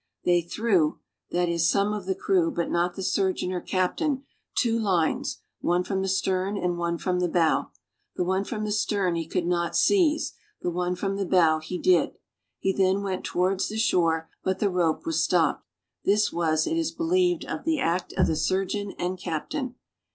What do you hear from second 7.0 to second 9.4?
the bow. The one from the stern he